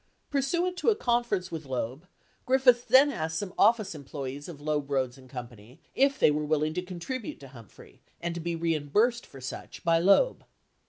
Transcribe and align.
Pursuant 0.31 0.77
to 0.77 0.89
a 0.89 0.95
con 0.95 1.23
ference 1.23 1.51
with 1.51 1.63
Loeb, 1.67 2.07
Griffiths 2.47 2.85
then 2.85 3.11
asked 3.11 3.37
some 3.37 3.53
office 3.55 3.93
employees 3.93 4.49
of 4.49 4.59
Loeb, 4.59 4.89
Rhoades, 4.89 5.15
and 5.15 5.29
Co. 5.29 5.47
if 5.93 6.17
they 6.17 6.31
were 6.31 6.43
willing 6.43 6.73
to 6.73 6.81
contribute 6.81 7.39
to 7.41 7.49
Humphrey 7.49 8.01
and 8.19 8.33
to 8.33 8.41
be 8.41 8.55
reimbursed 8.55 9.27
for 9.27 9.39
such 9.39 9.83
by 9.83 9.99
Loeb. 9.99 10.43